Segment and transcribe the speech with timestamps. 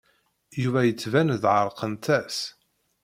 [0.61, 2.37] Yuba yettban-d ɛerqent-as.